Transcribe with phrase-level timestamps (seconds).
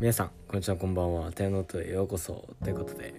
[0.00, 1.30] 皆さんこんにちはこんばんは。
[1.30, 2.48] テノートへようこそ。
[2.64, 3.12] ということで。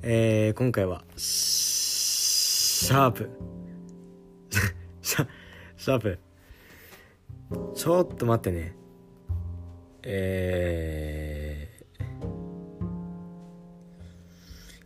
[0.00, 3.28] えー、今回はシャープ。
[5.02, 5.26] シャ
[5.76, 6.18] シャープ。
[7.74, 8.76] ちょっと待ってね。
[10.04, 11.82] え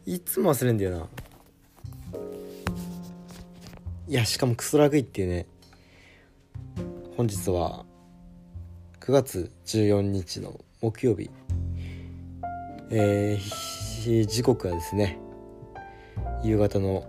[0.07, 1.09] ー、いつも忘れんだよな。
[4.09, 5.47] いやしかもクソラグいっていうね。
[7.19, 7.85] 本日は
[9.05, 11.31] 9月14日の木曜日。
[12.91, 15.19] えー、時刻はですね
[16.43, 17.07] 夕方の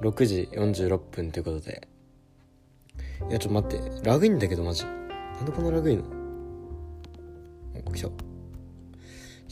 [0.00, 1.86] 6時46分ということで。
[3.28, 4.86] いやちょっと待ってラグいんだけどマジ。
[4.86, 6.04] なんでこんなラグいの？
[7.84, 8.08] お来た。
[8.08, 8.12] ちょっ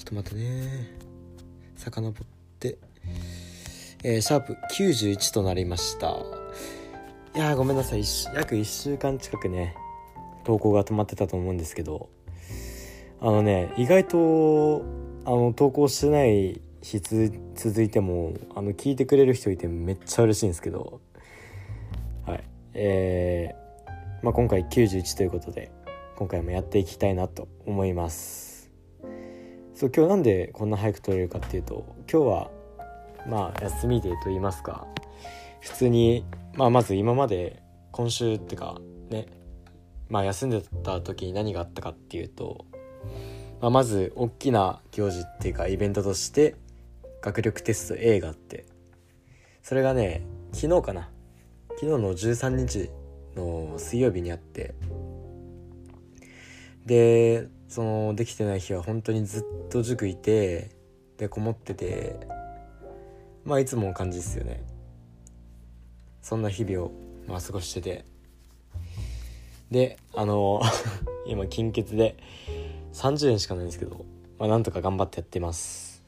[0.04, 0.96] と待ってね。
[1.76, 2.26] 遡っ
[2.58, 2.78] て。
[4.02, 6.16] えー、シャープ91となりました。
[7.34, 8.04] いやごめんなさい。
[8.34, 9.76] 約1週間近くね
[10.44, 12.08] 投稿が止まってたと思うんですけど。
[13.20, 14.84] あのね意外と
[15.26, 17.00] あの投稿してない日
[17.54, 21.00] 続いてもあの聞いてくれる人いてめっちゃ嬉しいんですけど。
[22.26, 22.44] はい。
[22.74, 25.70] えー、まあ、今回91ということで
[26.16, 28.70] 今回もやっていきたいなと思います。
[29.74, 32.50] そう今日なんでこんな早く撮れるかっていうと今日は
[33.26, 34.86] まあ休みデーと言いますか
[35.60, 39.26] 普通にまあまず今まで今週ってかね
[40.10, 42.66] まあ休んでた時に何があったかっていうと、
[43.60, 46.56] まあ、まず大きな行事っていうかイベントとして
[47.20, 48.64] 学力テスト A があって。
[49.62, 50.22] それがね
[50.52, 51.10] 昨日かな。
[51.74, 52.90] 昨日の13日
[53.36, 54.74] の水曜日にあって。
[56.86, 60.70] でそのできてない日は本当にずっと塾いて
[61.18, 62.16] でこもってて
[63.44, 64.62] まあいつもの感じですよね。
[66.22, 66.92] そんな日々を
[67.28, 68.04] まあ過ごしてて。
[69.70, 70.62] であの
[71.26, 72.16] 今金欠で
[72.92, 74.04] 30円しかないんですけど、
[74.38, 76.02] まあ、なんとか頑張ってやってます。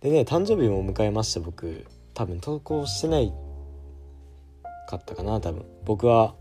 [0.00, 3.32] でね誕生日も迎えました僕多分投稿してない
[4.88, 5.64] かったかな多分。
[5.84, 6.34] 僕は、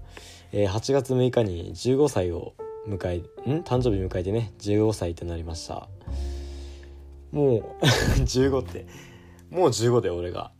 [0.51, 2.53] えー、8月6日に15歳を
[2.87, 3.61] 迎えん？
[3.63, 5.87] 誕生日迎えてね15歳ってなりました。
[7.31, 7.63] もう
[8.21, 8.85] 15って
[9.49, 10.51] もう15で俺が。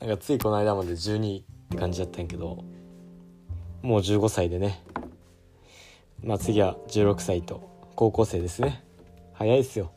[0.00, 2.64] なんかついこの間まで12って感じだったんやけど
[3.82, 4.82] もう15歳でね
[6.24, 8.84] まあ次は16歳と高校生ですね。
[9.32, 9.92] 早いっすよ。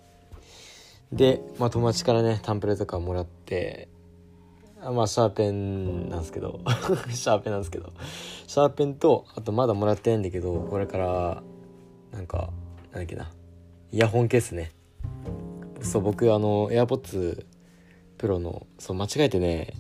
[1.12, 3.90] で、まあ、友達からねタンプレとかもらって
[4.81, 6.59] まあシャーペンなんですけど
[7.09, 7.94] シャーペンなんですけど
[8.47, 11.44] シャーペンとあとまだもらってないんだけどこれから
[12.12, 12.50] なんか
[12.91, 13.31] なんだっけな
[13.91, 14.72] イヤホンケースね。
[15.81, 17.46] そう僕あの AirPods
[18.18, 19.74] Pro のそう間違えてね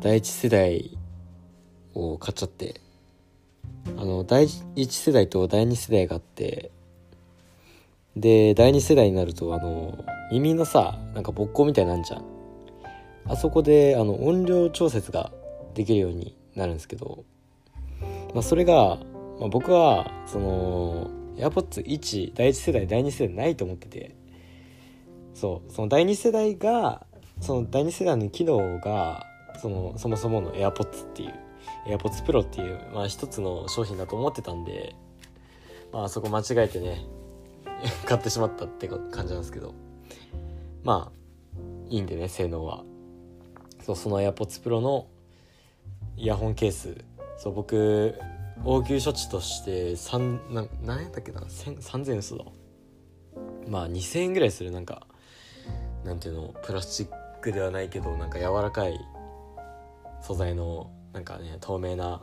[0.00, 0.96] 第一世代
[1.92, 2.83] を買っちゃって。
[3.96, 6.70] あの第1世代と第2世代があって
[8.16, 12.24] で第2世代になるとあの耳のさなんか勃興みたいなんじゃん。
[13.26, 15.32] あそこであの音量調節が
[15.74, 17.24] できるようになるんですけど、
[18.34, 18.98] まあ、それが、
[19.40, 24.14] まあ、僕はその AirPods1 第1世代第2世代ないと思ってて
[25.34, 27.06] そうその第2世代が
[27.40, 29.26] その第2世代の機能が
[29.60, 31.43] そのそもそもの AirPods っていう。
[31.86, 34.94] AirPods Pro っていう、まあ、一つの商品だと思ってたんで、
[35.92, 37.04] まあ、そこ間違えてね
[38.06, 39.74] 買ってしまったって感じなんですけど。
[40.82, 41.24] まあ
[41.88, 42.84] いいんでね性能は。
[43.82, 45.06] そうその AirPods Pro の
[46.16, 47.04] イヤホンケース。
[47.38, 48.14] そう僕
[48.64, 52.44] 応急処置として3な何やったっけな？3000嘘だ。
[53.66, 55.06] まあ2000円ぐらいするなんか
[56.04, 58.98] なんていうのプラスチックではないけどなんか柔らかい
[60.22, 62.22] 素材のなんかね透明な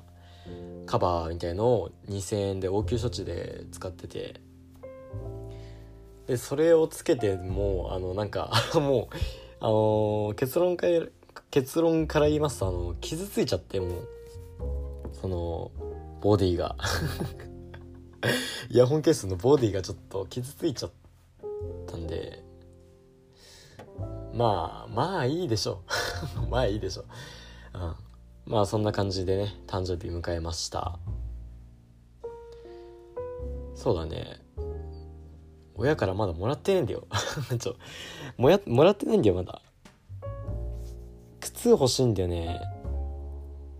[0.86, 4.42] カバーみたいのを2,000円で応急処置で使ってて。
[6.28, 9.16] でそれをつけてもうあのなんか もう
[9.60, 11.08] あの結論から
[11.50, 14.08] 結論から言いますとあの傷ついちゃってもう
[15.20, 15.72] その
[16.22, 16.76] ボディが。
[18.70, 20.92] イヤホンケースのボディがちょっと傷ついちゃっ
[21.88, 22.44] たんで。
[24.34, 25.82] まあまあいいでしょ
[26.46, 26.48] う。
[26.50, 27.06] まあいいでしょ、
[27.74, 27.96] うん、
[28.52, 31.00] まあそんな感じでね誕生日迎えました。
[33.76, 34.42] そうだね。
[35.76, 37.08] 親からまだもらってないんだよ。
[37.58, 37.78] ちょ
[38.36, 39.62] もやもらってないんだよまだ。
[41.40, 42.60] 靴欲しいんだよね。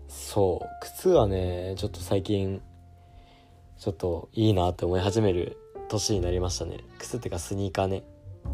[0.08, 0.66] そう。
[0.80, 2.62] 靴はねちょっと最近
[3.76, 5.58] ちょっといいなって思い始める
[5.90, 6.78] 年になりましたね。
[6.98, 8.04] 靴ってかスニーカーね。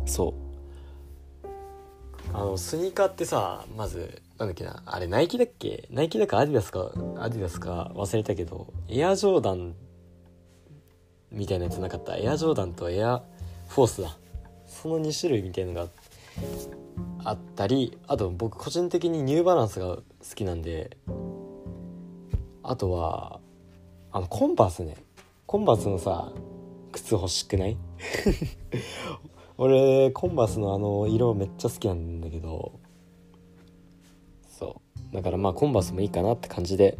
[0.04, 1.46] そう。
[2.34, 4.82] あのスニーカーってさまずなんだっけな？
[4.87, 5.88] あれナイキだっけ？
[5.90, 9.75] ナイキだかアディダスかアディダスか忘れたけどエアジョーダン
[11.31, 12.17] みたいなやつなかった？
[12.17, 13.23] エアジョーダンとエア
[13.69, 14.17] フォースだ。
[14.67, 15.87] その2種類みたいのが
[17.25, 20.02] あったりあと僕個人的にニューバランスが好
[20.35, 20.96] きなんで
[22.62, 23.40] あとは
[24.12, 24.96] あのコンバースね。
[25.46, 26.31] コンバースのさ
[26.93, 27.76] 靴欲しくない？
[29.58, 32.79] 俺コンバースのあの色めっちゃ好きなんだけど
[35.12, 36.99] だからまあコンバースもいいかなって感じで、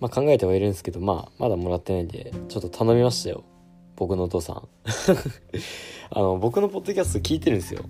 [0.00, 3.44] まあ、考えてはいるんですけどまあまだもらってないんでちょっと頼みましたよ。
[3.96, 4.68] 僕のお父さん。
[6.10, 7.84] あの僕のポッドキャスト聞いてるんですよ。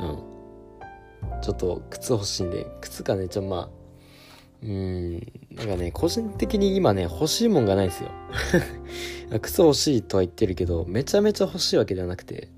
[0.00, 1.40] うん。
[1.40, 2.66] ちょっと靴欲しいんで。
[2.80, 3.68] 靴かねちょまあ
[4.62, 5.14] うん。
[5.50, 8.10] なんかね個人的に今ね欲しいもんがないですよ。
[9.42, 12.48] 靴欲しいとは言ってるけどめちゃめちゃ欲しいわけではなくて。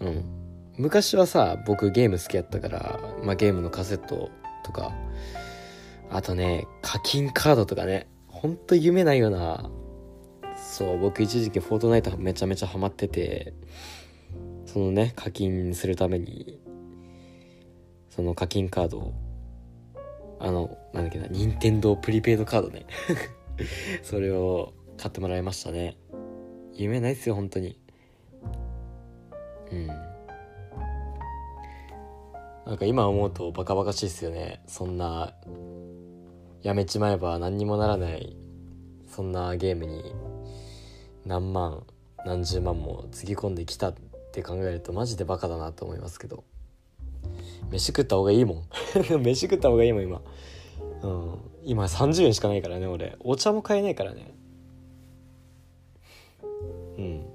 [0.00, 0.41] うん。
[0.78, 4.30] 昔はさ僕ゲーム好きやったから、まあ、ゲームのカセット
[4.64, 4.92] とか
[6.10, 9.70] あとね課金カードとかねほんと夢ないよな
[10.56, 13.54] そう僕一時期フォートナイトめちゃめちゃハマってて
[14.66, 16.60] そのね課金するために
[18.08, 19.14] その課金カードを
[20.38, 22.84] あのなんだっけな任天堂プリペイドカードね。
[24.02, 25.96] それを買ってもらいましたね。
[26.72, 27.78] 夢ないっすよ本当に。
[29.70, 30.11] うん。
[32.66, 34.62] なんか今思うとバカバカしいっすよね。
[34.66, 35.34] そんな
[36.62, 38.36] やめちまえば何にもならない
[39.08, 40.14] そんなゲームに
[41.26, 41.84] 何万
[42.24, 43.94] 何十万もつぎ込んできたっ
[44.32, 46.44] て考えるとマジでバカだなと思いますけど。
[47.70, 48.64] 飯食った方がいいもん。
[49.22, 50.20] 飯食った方がいいもん今。
[51.02, 51.38] うん。
[51.64, 53.16] 今30円しかないからね俺。
[53.20, 54.34] お茶も買えないからね。
[56.98, 57.26] うん。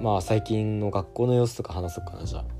[0.00, 2.59] まあ最近の学校の様子とか話そうかなじゃあ。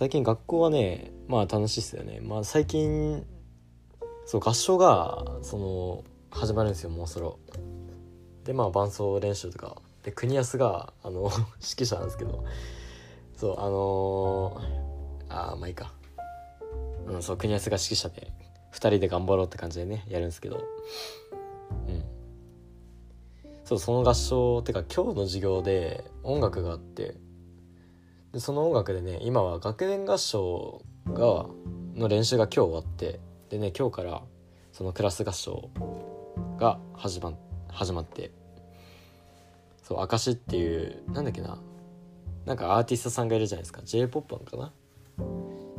[0.00, 2.20] 最近学校はねまあ楽しいっすよね。
[2.22, 3.22] まあ最近
[4.24, 7.38] そう合唱がその始まるんですよもうそろ。
[8.44, 9.76] でまあ伴奏練習とか。
[10.02, 11.24] で国安があの
[11.60, 12.42] 指揮者なんですけど。
[13.36, 15.92] そうあのー、ああまあいいか。
[17.06, 18.32] うんそう国安が指揮者で
[18.72, 20.64] 2人で頑張ろうって感じでねやるんですけど。
[21.88, 22.04] うん。
[23.64, 27.16] そうその合唱ってか今日の授業で音楽があって。
[28.32, 31.46] でその音楽でね今は学年合唱が
[31.94, 34.22] の練習が今日終わってでね今日から
[34.72, 35.70] そのクラス合唱
[36.58, 37.32] が始ま
[37.68, 38.32] 始まって。
[39.82, 41.58] そう明石っていうなんだっけな
[42.46, 43.82] なんかアーティストさんがいるじゃないですか。
[43.82, 44.72] J p o p なのかな？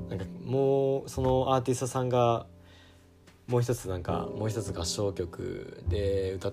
[0.09, 2.45] なんかもうそのアーティストさんが
[3.47, 6.51] もう一つなんかもう一つ合唱曲で歌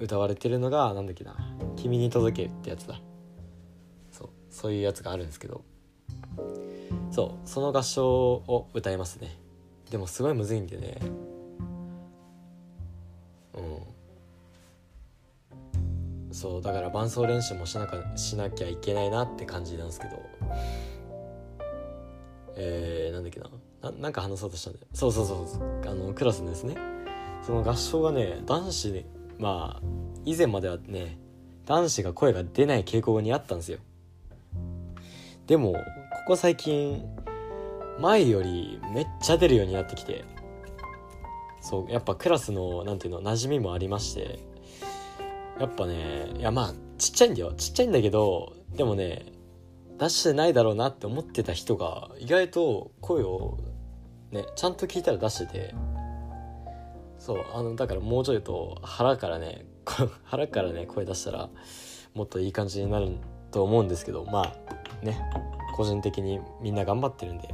[0.00, 1.34] 歌われてるのがなんだっけな
[1.76, 3.00] 「君に届け」ってやつだ。
[4.52, 5.64] そういうやつがあるんですけど。
[7.10, 9.36] そうその合唱を歌いますね。
[9.90, 10.98] でもすごいむずいんでね。
[13.54, 13.60] う
[16.30, 16.34] ん。
[16.34, 20.22] そうだから伴奏練習もしなかしなきゃいけないなって感じなんですけど。
[22.54, 23.50] えー、なんだっけな。
[23.82, 25.90] ななんか話そうとしたんでそうそうそうそう。
[25.90, 26.76] あのクラスですね。
[27.42, 29.04] その合唱がね男子
[29.38, 29.82] まあ
[30.24, 31.18] 以前まではね
[31.66, 33.78] 男子が声が出ない傾向にあったんですよ。
[35.52, 35.80] でもこ
[36.28, 37.04] こ最近
[38.00, 40.24] 前よりめっちゃ出るようになってきて
[41.60, 44.38] そうやっぱクラスの何ていうの馴染みもありまして
[45.60, 47.52] やっぱねいやまあちっちゃいんだよ。
[47.52, 49.26] ちっちゃいんだけどでもね
[49.98, 53.58] 出してないだろうなって思ってた人が意外と声を
[54.30, 55.74] ねちゃんと聞いたら出してて
[57.18, 59.66] そうあのだからもうちょいと腹からね
[60.24, 61.50] 腹からね声出したら
[62.14, 63.18] もっといい感じになる
[63.50, 65.18] と思うんですけどまあね
[65.74, 67.48] 個人的にみんな頑張ってるんで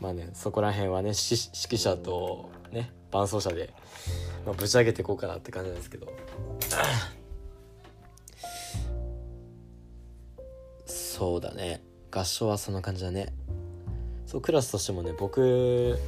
[0.00, 3.72] まあねそこら辺はね指揮者とね伴奏者で、
[4.44, 6.12] まあ、ぶち上げていこうかなって感じなんですけど。
[10.86, 11.82] そうだね。
[12.12, 13.32] 合唱はそんな感じだね。
[14.26, 15.98] そうクラスとしてもね僕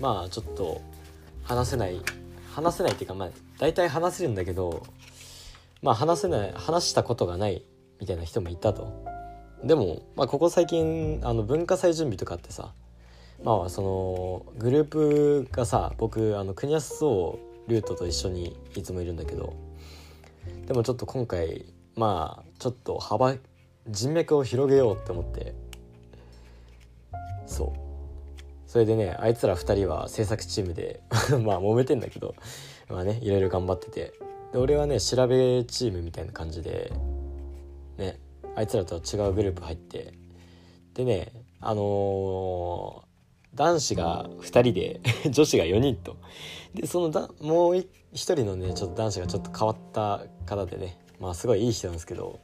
[0.00, 0.82] まあちょっと
[1.44, 2.00] 話せない
[2.52, 4.82] 話せないっていうかまあ大体話せるんだけど
[5.82, 7.62] まあ話せない話したことがない
[8.00, 9.09] みたいな人もいたと。
[9.64, 12.72] でも、まあ、ここ最近あの文化祭準備とかってさ
[13.44, 17.38] まあそのグループがさ僕あの国安荘
[17.68, 19.54] ルートと一緒にいつもいるんだけど
[20.66, 23.34] でもちょっと今回まあちょっと幅
[23.88, 25.54] 人脈を広げようって思って
[27.46, 27.90] そう。
[28.66, 31.00] それでねあいつら2人は制作チームで
[31.44, 32.36] まあ揉めてんだけど
[32.88, 34.12] まあねいろいろ頑張ってて。
[34.52, 36.92] で俺はね調べチームみたいな感じで
[38.56, 40.14] あいつらとは違うグループ入って。
[40.94, 43.04] でねあの
[43.54, 46.16] 男子が2人で 女子が4人と。
[46.74, 50.98] でそのだもう1人のねちょっと男子がちょっと変わった方でね。
[51.18, 52.40] まあすごいいい人なんですけど、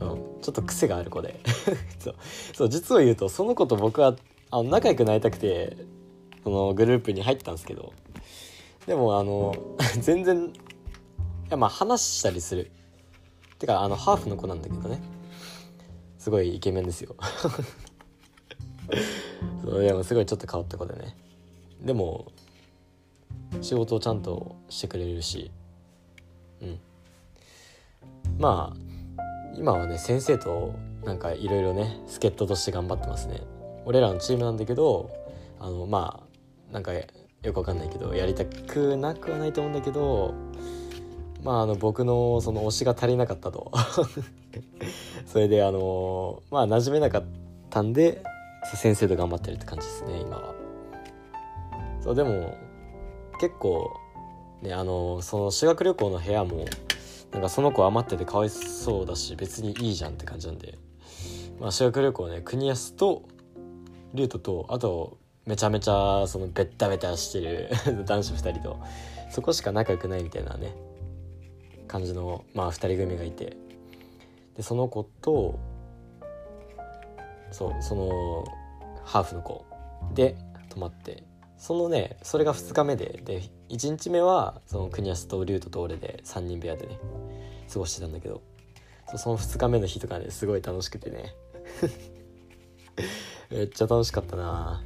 [0.00, 0.08] うん、
[0.40, 1.40] ちょっと癖がある子で。
[1.98, 2.14] そう。
[2.54, 4.16] そう実を言うとその子と僕は
[4.50, 5.76] あの仲良くなりたくて
[6.42, 7.92] そのグループに入ったんですけど。
[8.86, 9.54] でもあの
[10.00, 10.50] 全然い
[11.50, 12.70] やまあ話したりする。
[13.58, 15.00] てかあのハーフの子なんだけどね。
[16.18, 17.14] すごいイケメンですよ。
[19.62, 21.16] そうでもすごいちょっと変わった子でね。
[21.82, 22.32] でも
[23.60, 25.50] 仕事をちゃんとしてくれるし。
[26.62, 26.78] うん。
[28.38, 28.76] まあ
[29.54, 33.42] 今はね先生となんかいろいろね助っ人として頑張ってますね。
[33.84, 35.10] 俺らのチームなんだけど
[35.60, 36.22] あのま
[36.70, 37.04] あなんかよ
[37.52, 40.34] くわかんないけどやりたくなくはないと思うんだけど
[41.44, 43.70] まああの僕のその推しが足りなかったと。
[45.26, 47.24] それであのまあ馴染めなかっ
[47.70, 48.22] たんで
[48.74, 50.54] 先生と頑張ってるって感じですね今は。
[52.00, 52.56] そうでも
[53.40, 53.90] 結構
[54.62, 56.64] ねあのその修学旅行の部屋も
[57.30, 60.78] なんかその子余っててかわいそうだし別にいいじゃんって感じなんで。
[61.60, 63.22] まあ修学旅行ね国安と
[64.14, 67.68] ルートとあとめちゃめちゃそのベッタベタしてる
[68.06, 68.78] 男子2人と
[69.30, 70.74] そこしか仲良くないみたいなね。
[71.88, 73.56] 感じのまあ2人組がいて。
[74.56, 75.58] でその子と
[77.50, 78.44] そうその
[79.04, 79.64] ハーフの子
[80.14, 80.36] で
[80.70, 81.24] 泊まって。
[81.56, 83.20] そのねそれが2日目で。
[83.24, 86.98] で1日目はその国安と竜とと俺で3人部屋でね
[87.72, 88.42] 過ごしてたんだけど。
[89.10, 91.34] そその2日目の日とかねすごい楽しくてね。
[93.50, 94.84] めっちゃ楽しかったな。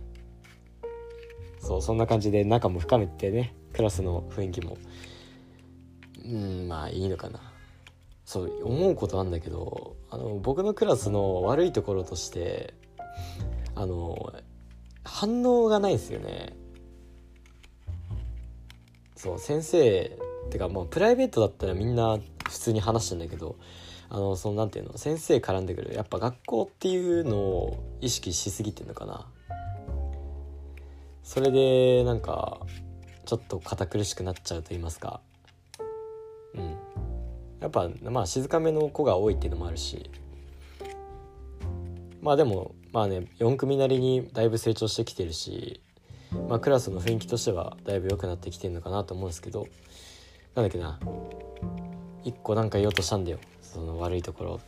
[1.61, 4.79] そうそんな感じで仲も深めてねクラスの雰囲気も
[6.29, 7.41] うんまあいいのかな。
[8.25, 12.75] そう思うことなんだけどあの僕のクラスの悪いところとして
[13.75, 14.35] あの
[15.03, 16.55] 反応がないですよね。
[19.17, 23.57] そう先生ってかもうプライベートだったらみんな普通に話してんだけど
[24.11, 29.27] あのそのなんていうの先生絡んでくるやっぱ学校っていうのを意識しすぎてんのかな。
[31.23, 32.61] それでなんか
[33.25, 35.23] ちょっと堅苦しくなっちゃうと言いますか。
[36.55, 36.77] うん。
[37.61, 40.11] やっぱまあ静かめの子が多いっていうのもあるし。
[42.21, 45.81] まあでもまあね4組なりにだいぶ成長してきてるし、
[46.49, 49.67] まあ、クラスの雰囲気としてはだいぶ良くなってきてるのかなと思うんですけど。
[50.55, 50.99] なんだっけな。
[52.25, 53.39] 一個なんか言おうとしたんだよ。
[53.63, 54.61] その悪いところ。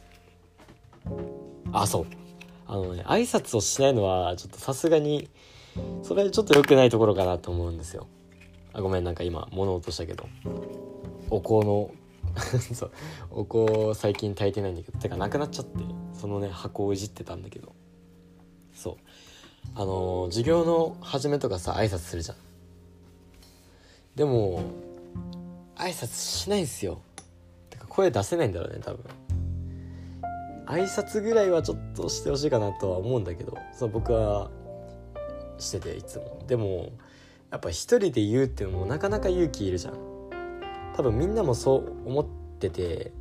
[1.73, 2.07] あそう。
[2.67, 5.29] あのね挨拶をしないのはちょっとさすがに
[6.03, 8.07] それはちょっと良くないところかなと思うんですよ。
[8.73, 10.29] あごめんなんか今物落としたけど。
[11.31, 11.91] お香の
[12.75, 12.91] そう
[13.31, 17.73] お香最近炊いてないんだけどてかなくなっちゃってそのね箱をいじってたんだけど。
[18.75, 18.97] そう。
[19.75, 22.37] あのー、授業の始めとかさ挨拶するじゃん。
[24.17, 24.63] でも
[25.77, 27.01] 挨拶しないんすよ。
[27.69, 29.05] てか声出せないんだろうね多分。
[30.67, 34.51] 挨拶ぐらいはちょっとしてほしいかなとは思うんだけどそう僕は
[35.59, 36.43] してていつも。
[36.47, 36.91] でも
[37.51, 40.10] やっぱ一人で言うっていうのもなかなか勇気いるじゃん。
[40.97, 42.27] 多分みんなもそう思っ
[42.59, 43.13] てて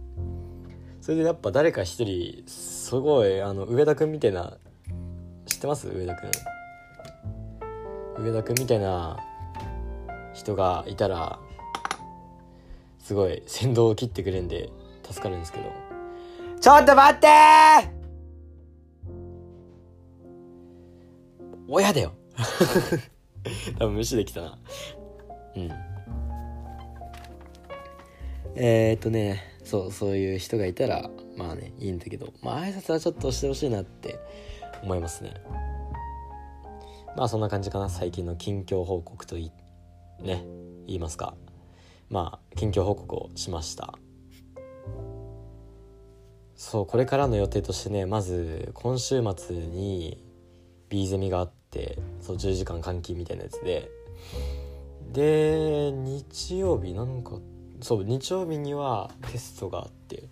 [1.01, 4.57] それでやっぱ誰か一人すごいあの上田君みたいな
[5.45, 5.87] 知ってます？
[5.89, 6.29] 上田君
[8.25, 9.17] 上田君みたいな
[10.33, 11.39] 人がいたら
[12.99, 14.69] すごい先導を切ってくれるんで
[15.03, 15.71] 助かるんですけど。
[16.59, 17.27] ちょっと待って！
[21.69, 22.11] 親だよ。
[23.79, 24.59] 多分無視できたな。
[25.55, 25.71] うん。
[28.61, 34.19] えー、っとねそうそういう人がいたらまあねいいんだけどまあ挨拶はちょっとしてほしいなって
[34.83, 35.33] 思いますね。
[37.15, 37.89] まあそんな感じかな。
[37.89, 39.51] 最近の近況報告とい
[40.21, 40.43] ね
[40.87, 41.35] 言いますか。
[42.09, 43.93] まあ近況報告をしました。
[46.55, 50.21] そうこれからの予定としてねまず今週末に
[50.89, 53.89] B ゼミがあってそう10時間換金みたいなやつで。
[55.13, 57.39] で日曜日なんか
[57.81, 60.23] そう日曜日にはテストがあって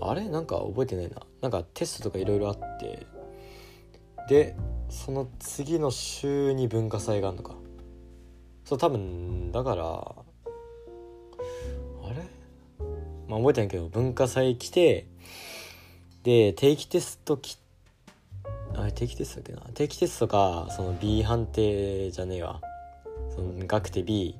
[0.00, 0.28] あれ？
[0.28, 1.22] なんか覚えてないな。
[1.40, 3.06] なんかテストとかいろいろあって
[4.28, 4.56] で
[4.90, 7.54] その次の週に文化祭があるのか。
[8.64, 10.14] そう多分だからあ
[12.12, 12.22] れ？
[13.26, 15.06] まあ覚えてないけど文化祭来て
[16.24, 17.56] で定期テストき
[18.74, 19.74] あれ定期テストだっけな？
[19.74, 22.60] 定期テストかその B 判定じゃねえわ。
[23.34, 24.38] その学手 B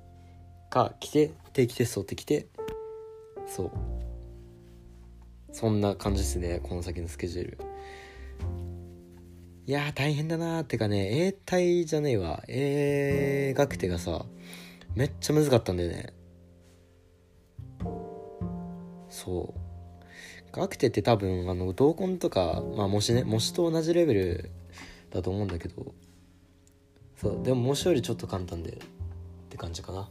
[0.71, 2.47] か来て定期テストって来て
[3.47, 3.71] そう。
[5.53, 7.59] そんな感じですねこの先のスケジュール。
[9.67, 12.43] いや大変だなーってかね英体じゃねえわ。
[12.49, 14.25] 英学手がさ
[14.95, 16.13] めっちゃ難かったんだよね。
[19.09, 19.61] そう。
[20.53, 24.51] 学手って多分あの同梱とかまあ模試ね模試と同じレベル
[25.11, 25.95] だと思うんだけど。
[27.17, 27.43] そう。
[27.43, 28.77] でも模試よりちょっと簡単でっ
[29.49, 30.09] て感じかな。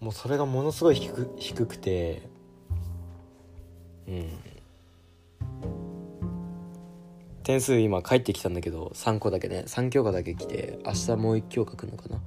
[0.00, 2.22] もうそれがものすごい低く低くて
[4.06, 4.28] うん。
[7.42, 9.64] 点数今帰ってきたんだけど3個だけね。
[9.66, 12.20] 3教科だけ来て明日もう1教科来るのかな。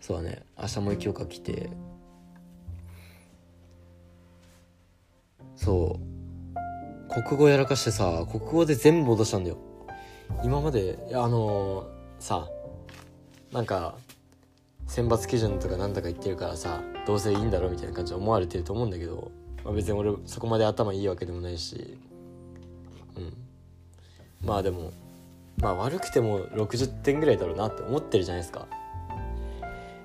[0.00, 0.42] そうだね。
[0.60, 1.70] 明日もう1教科来て。
[5.56, 7.22] そう。
[7.22, 9.58] 国語やらかしてさ国語で全部落としたんだよ。
[10.42, 11.86] 今まであのー、
[12.18, 12.48] さ
[13.52, 13.96] なんか
[14.86, 19.30] 選抜基準とかなんだか言ってるからさどうせいいんだろうみたいな感じで思われてると思うんだけど、
[19.64, 21.98] まあ、別に俺そこまで頭いいわけでもないし
[23.16, 23.32] うん。
[24.44, 24.92] まあでも
[25.58, 28.66] まあ悪くても60点ぐらいだろうなって思ってるじゃないですか。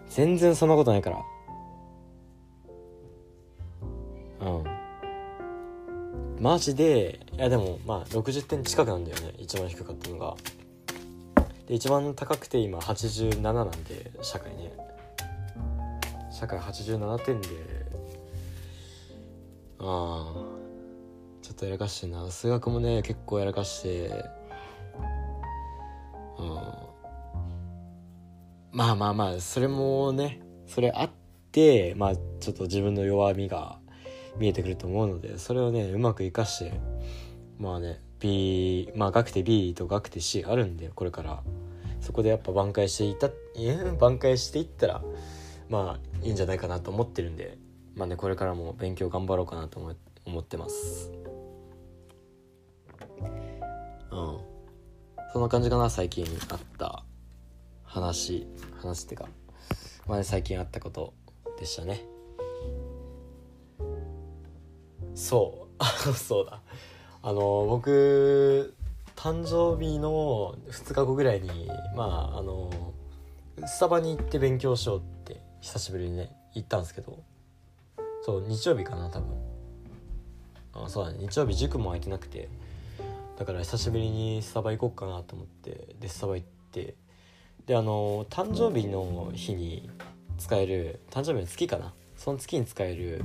[0.09, 1.17] 全然そんなことないから。
[4.41, 4.63] うん。
[6.39, 10.36] マジでいやでもまあ60点近くなんだよね一番低かったのが。
[11.69, 14.73] で一番高くて今87なんで社会ね。
[16.31, 17.47] 社会87点で
[19.79, 20.33] ああ
[21.41, 22.29] ちょっとやらかしてな。
[22.31, 24.39] 数学もね結構やらかして。
[26.39, 26.45] うん
[28.71, 31.09] まあまあまあそれもねそれあっ
[31.51, 33.79] てまあちょっと自分の弱みが
[34.38, 36.79] 見えてくると思うのでそれをねうまく生かして
[37.57, 41.43] まあね B まあ学手 B と学手 C あるんでこれから。
[42.01, 43.29] そこでやっぱ挽回していった
[43.99, 45.01] 挽回していったら
[45.69, 47.57] まあいいんじゃないかなと思ってるんで
[47.95, 49.95] まあねこれからも勉強頑張ろうかなと思
[50.25, 51.11] 思ってます。
[54.11, 54.38] うん。
[55.31, 57.03] そんな感じかな最近あった
[57.83, 58.47] 話。
[58.82, 59.27] 話っていうか
[60.08, 61.13] まあね最近あったこと
[61.60, 62.05] でしたね。
[65.15, 65.84] そう。
[66.13, 66.62] そうだ。
[67.21, 68.75] あの僕
[69.15, 72.93] 誕生日の2日後ぐらいにまああの
[73.65, 77.21] スタバに行って勉強しようって久しぶりにね行ったんですけど。
[78.21, 79.27] そう日曜日かな多分。
[80.73, 82.49] あそうだね日曜日塾も空いてなくて。
[83.38, 86.95] だから久しぶりにスタバ行こうかなと思ってでスタバ行って。
[87.65, 89.89] であの誕生日の日に
[90.38, 91.93] 使える誕生日の月かな。
[92.17, 93.23] その月に使える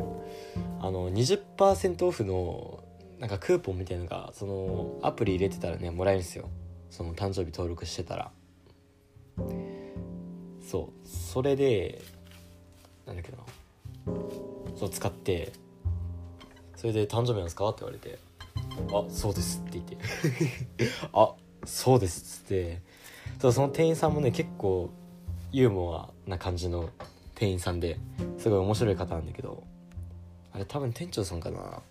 [0.81, 2.84] あの20%オフの
[3.19, 6.51] なんかクーポンみたいなのがそのアプリ入れてたらねもらえるんですよ。
[6.91, 8.31] その誕生日登録してたら。
[10.61, 11.09] そう。
[11.09, 12.03] それで
[13.07, 13.39] なんだっけな。
[14.77, 15.53] そう使って。
[16.77, 18.19] それで「誕生日なんですか?」って言われて
[18.93, 19.97] 「あそうです」って言って
[21.15, 22.83] 「あそうです」っつって。
[23.41, 24.91] その店員さんもね結構
[25.51, 26.89] ユーモアな感じの
[27.35, 27.99] 店員さんで
[28.39, 29.65] すごい面白い方なんだけど。
[30.53, 31.83] あれ多分店長さんかな。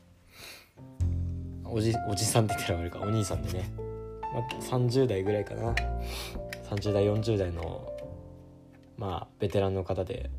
[1.73, 3.71] おじおじさんって言ったら悪いかお兄さんでね、
[4.33, 5.73] まあ、30代ぐらいかな。
[6.69, 7.91] 30代40代の
[8.97, 10.29] まあベテランの方で。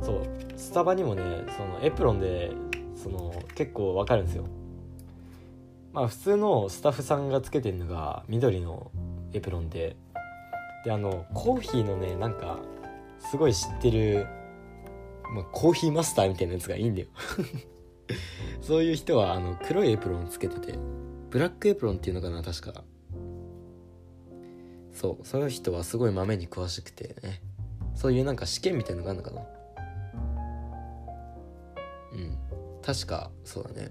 [0.00, 0.22] そう
[0.56, 1.22] スタバにもね
[1.56, 2.52] そのエプロンで
[2.94, 4.44] その結構わかるんですよ。
[5.92, 8.90] まあ普通のスタッフさんがつけてるのが緑の
[9.32, 9.96] エプロンで。
[10.84, 12.60] であのコーヒーのねなんか
[13.18, 14.26] すごい知ってる
[15.34, 17.08] まあ、コーヒーマスターみたいなやつがいいんだよ。
[18.62, 20.74] そういう人はあの黒いエプロンつけてて
[21.30, 22.84] ブラックエプロンっていうのかな確か。
[24.92, 27.40] そうそういう人はすごい豆に詳しくてね。
[27.94, 29.42] そういうなんか試験みたいのがあるのかな。
[32.12, 32.38] うん。
[32.82, 33.90] 確かそうだね。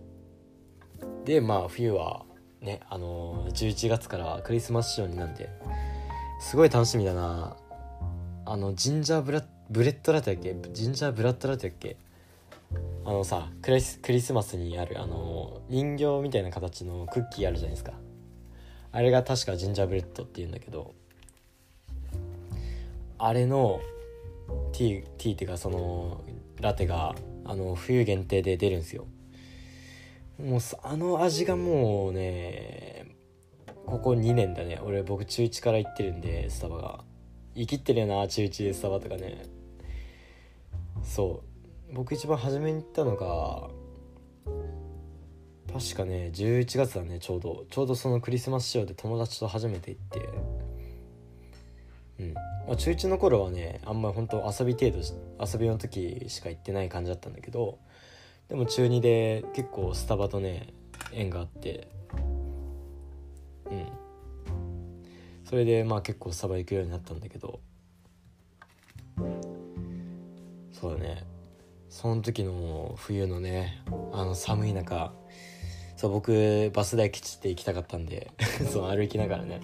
[1.26, 2.26] でまあ冬は
[2.62, 5.50] ねあのー、11月からクリスマスショーになんで
[6.40, 7.56] すごい楽しみだな。
[8.46, 10.56] あのジンジャーブラブレッドラテだっけ？
[10.72, 11.98] ジンジャーブラッドラテだっけ？
[13.06, 17.94] あのさクリスクリスマスにあるあの人形みたいな形のクッキーあるじゃないですか。
[18.92, 20.96] あれが確かジンジャーブレッドっていうんだけど
[23.18, 23.80] あれの
[24.74, 26.22] ティーティーっていうかその
[26.60, 29.06] ラテがあの冬限定で出るんですよ。
[30.40, 33.16] もうあの味がもうね
[33.86, 34.80] ここ2年だね。
[34.84, 37.04] 俺僕中1から行ってるんでスタバが。
[37.56, 39.44] イキってるよな中1でスタバとかね。
[41.02, 41.47] そう。
[41.94, 43.70] 僕一番初めに行ったのが
[45.72, 47.66] 確かね11月だねちょうど。
[47.70, 50.30] ちょうどそのクリスマス仕様で友達と初めて行って。
[52.20, 52.34] うん。
[52.34, 52.42] ま
[52.74, 54.98] あ、中1の頃はねあんまり本当遊び程度
[55.40, 57.78] 遊びの時しか行ってない感じだったんだけど
[58.50, 60.74] でも中2で結構スタバとね
[61.14, 61.90] 縁があって。
[63.70, 63.88] うん。
[65.46, 67.60] それでまあ結構サバ行くようになったんだけど。
[70.72, 71.37] そうだね。
[71.98, 73.82] その時の冬のね
[74.14, 75.14] あの寒い中
[75.96, 78.30] そう僕バス代きちって行きたかったんで
[78.72, 79.62] そう歩きながらね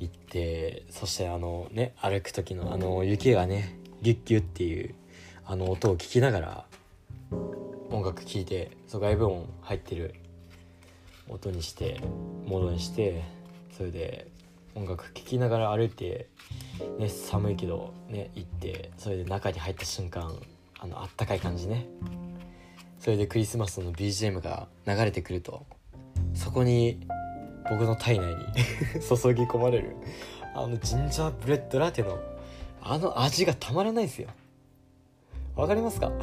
[0.00, 4.96] 行ってそしてあのね歩く時のあの雪がねギュッギュッっていう
[5.44, 6.64] あの音を聞きながら
[7.90, 10.16] 音楽聴いてそう外部音入ってる
[11.28, 12.00] 音にして
[12.44, 13.22] モードにして
[13.76, 14.26] それで
[14.74, 16.26] 音楽聴きながら歩いて、
[16.98, 20.36] ね、寒いけどね行ってそれで中に入った瞬間
[20.82, 21.86] あのあったかい感じね。
[22.98, 25.64] それでクリスマスの BGM が流れてくると
[26.34, 27.00] そこに
[27.70, 28.44] 僕の体内に
[29.00, 29.96] 注ぎ込まれる
[30.54, 32.18] あのジンジャーブレッドラテの
[32.82, 34.28] あの味がたまらないですよ。
[35.54, 36.10] わかりますか？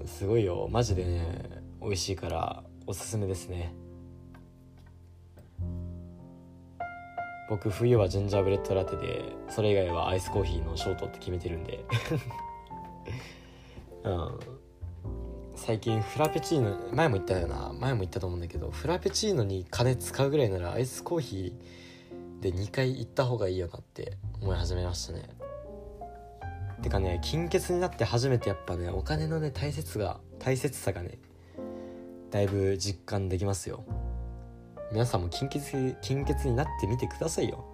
[0.00, 0.68] うんすごいよ。
[0.70, 3.72] マジでね美味しいからおすすめですね。
[7.48, 11.84] 僕冬はジンジャーブレッドラテでそれ以外はアイスコーヒーのショートって決めてるんで。
[14.04, 14.38] うん。
[15.56, 17.72] 最近フラペチーノ前も言ったよな。
[17.78, 25.28] 前も言ったと思うんだけどフラペチーノに金使うぐらいならアイスコーヒーで2回行った方がいいよなって思い始めましたね。
[26.82, 31.18] てかね金欠になって初めてやっぱねお金のね大切が大切さがね
[32.30, 33.84] だいぶ実感できますよ。
[34.94, 37.64] 皆さんも金欠金欠になってみてくださいよ。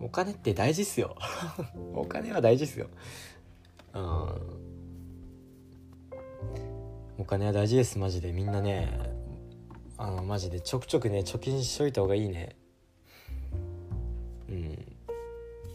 [0.00, 1.14] お金って大事っすよ。
[1.94, 2.88] お金は大事っすよ。
[3.94, 4.02] うん。
[7.18, 8.32] お金は大事ですマジで。
[8.32, 8.88] みんなね
[9.96, 12.56] あのマジでちょくちょくね貯金しといた方がいいね。
[14.48, 14.96] うん。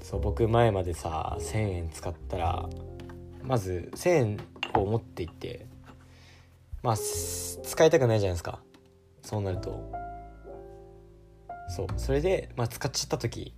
[0.02, 2.70] そう僕前までさ1,000円使ったら
[3.42, 4.38] まず1,000円
[4.74, 5.66] を持っていって
[6.82, 8.60] まあ使いたくないじゃないですか。
[9.24, 9.92] そうなると。
[11.70, 11.88] そう。
[11.98, 13.56] それで、まあ、使っちゃった時。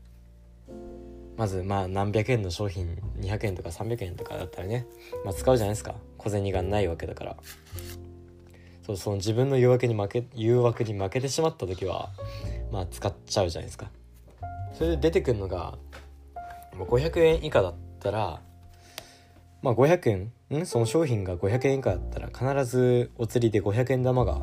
[1.38, 4.88] まずまあ何百円の商品200円とか300円とかだったらね、
[5.26, 5.96] まあ、使うじゃないですか。
[6.18, 7.36] 小銭がないわけだから。
[8.86, 12.12] そうその自分の誘惑に負け誘惑に負けてしまった時は
[12.72, 13.92] まあ使っちゃうじゃないですか。
[14.74, 15.78] それで出てくるのが
[16.78, 18.42] 500円以下だったら
[19.62, 20.62] まあ500円？
[20.62, 20.66] ん？
[20.66, 24.42] その商品が500円以下だったら必ずお釣りで500円玉が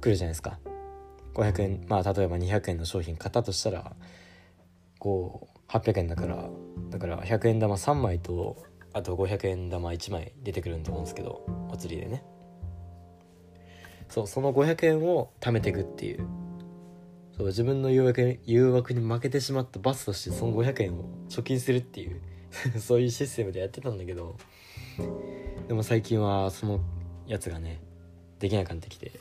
[0.00, 0.58] 来るじゃないですか。
[1.34, 3.92] 500円まあ例えば200円の商品買ったとしたら
[4.98, 6.48] こう800円だから
[6.90, 8.56] だから100円玉3枚と
[8.92, 12.24] あと500円玉1枚出てくると思うんですけどお釣りでね。
[14.08, 16.26] そうその500円を貯めていくっていう。
[17.38, 22.20] そう自分の誘惑誘惑に負けてしまった罰としてその500円を貯金するっていう
[22.80, 24.36] そういうシステムでやってたんだけど
[25.68, 26.80] でも最近はその
[27.28, 27.80] やつがね
[28.40, 29.12] できなくなってきて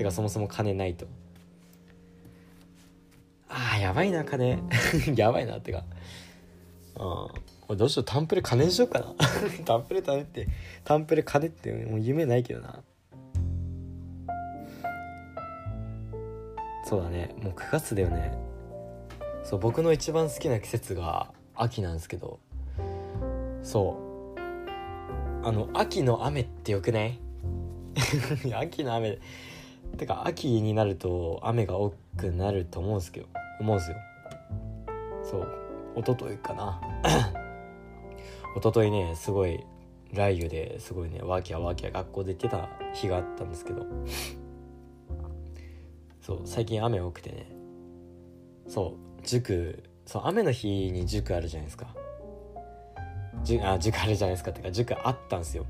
[0.00, 1.06] てかそもそも金ないと。
[3.50, 4.58] あーやばいな金。
[5.14, 5.84] やばいなっ てか。
[6.96, 9.12] うんこれどうしようタンプレ金にしようかな。
[9.66, 10.48] タンプレ金って
[10.84, 12.82] タンプレ金ってもう夢ないけどな。
[16.86, 17.34] そうだね。
[17.42, 18.32] もう9月だよね。
[19.44, 22.40] そう僕の一番好きな季節が秋なんですけど。
[23.62, 25.46] そう。
[25.46, 27.20] あの秋の雨ってよくない？
[28.54, 29.18] 秋の雨
[30.00, 33.26] てか秋になると雨が多くなると思うんですけど
[33.60, 33.96] 思うんですよ。
[35.22, 35.48] そう。
[35.96, 36.80] 一昨日かな。
[38.56, 39.62] 一昨日ねすごい
[40.12, 43.84] 雷雨ですごいねワーキャーワーキャー学校で行ってた日があったんですけど。
[46.22, 47.52] そう最近雨多くてね。
[48.66, 51.94] そう塾そう雨の日に塾あるじゃないですか。
[53.44, 54.50] 塾あ塾あるじゃないですか。
[54.50, 55.66] ってか塾あったんですよ。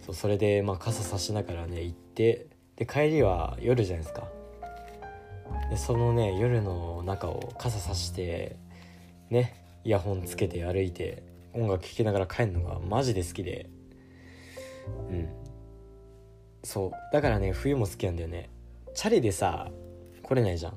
[0.00, 4.28] そうそれでまあ傘差しながらね行ってで帰りは夜じゃないですか。
[5.70, 8.56] でそのね夜の中を傘さして
[9.30, 13.70] ねイヤホンつけて歩いて音楽聴きながら帰るのがマジで好きで。
[15.08, 15.28] うん。
[16.62, 16.92] そう。
[17.12, 18.50] だからね冬も好きなんだよね。
[18.94, 19.70] チャリでさ
[20.22, 20.76] 来れないじゃん。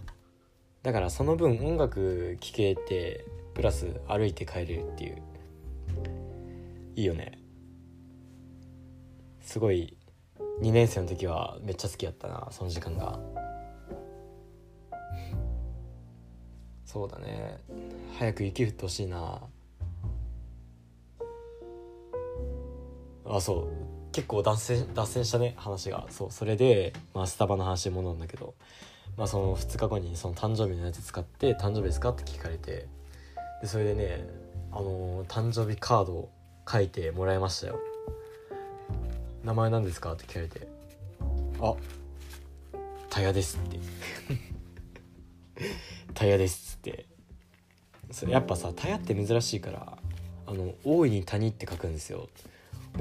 [0.84, 5.22] だからその分音楽聴けてプラス歩いて帰れるっていう。
[6.96, 7.40] いいよね。
[9.42, 9.97] すごい
[10.62, 13.20] 2年生の時はめっちゃ好きやったなその時間が。
[16.86, 17.58] そうだね。
[18.18, 19.42] 早く雪降ってほしいな。
[23.26, 24.12] あそう。
[24.14, 26.08] 結構脱線脱線したね話が。
[26.10, 28.56] そうそれで、まあ、スタバの話に戻るんだけど、
[29.16, 32.88] まあ、その2日後にその誕生日のやつ使って「誕生日ですか?」って聞かれて。
[33.62, 34.28] でそれでね
[34.72, 36.30] あのー、誕生日カードを
[36.70, 37.80] 書いてもらいましたよ。
[39.48, 40.12] 名前何ですか？
[40.12, 40.68] って聞かれて。
[41.62, 41.74] あ。
[43.10, 43.80] タヤです」って
[46.14, 47.06] 「タヤです」って。
[48.12, 49.98] それやっぱさタヤって珍しいから
[50.46, 52.28] あの大いに谷って書くんですよ。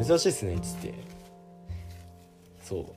[0.00, 0.94] 珍しいっすねっつって。
[2.62, 2.94] そ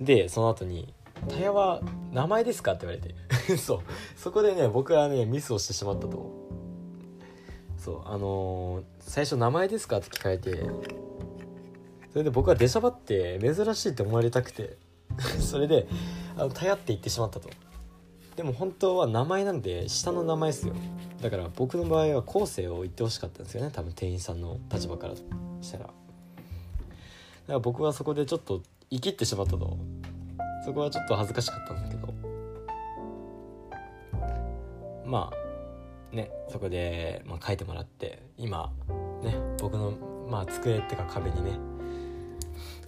[0.00, 0.04] う。
[0.04, 0.94] でその後に
[1.28, 3.16] 「タヤは名前ですか?」って言われて。
[3.58, 3.80] そう。
[4.16, 6.30] そこでね僕はねミスをしてしまったと。
[7.78, 8.02] そう。
[8.06, 10.64] あのー、最初「名前ですか?」って聞かれて
[12.12, 14.76] それで僕は出しゃばって珍しいって思われたくて
[15.40, 15.86] それで
[16.36, 17.48] あの「タヤ」って言ってしまったと。
[18.36, 20.74] でも本当は名前なんで下の名前ですよ。
[21.20, 23.70] だから僕の場合は後世を言ってほしかったんですよね。
[23.70, 25.84] 多分店員さんの立場からしたら。
[25.84, 25.92] だか
[27.46, 29.76] ら僕はそこでちょっと生きってしまったと。
[30.64, 32.12] そこはちょっと恥ずかしかったんだけど。
[35.04, 38.72] まあねそこで、まあ、書いてもらって今
[39.22, 39.92] ね僕の
[40.30, 41.71] まあ机っていうか壁にね